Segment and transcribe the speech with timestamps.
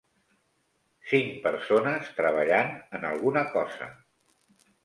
[1.11, 3.93] Cinc persones treballant en alguna cosa.